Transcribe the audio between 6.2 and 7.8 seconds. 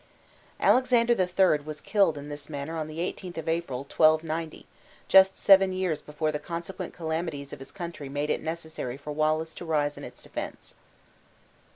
the consequent calamities of his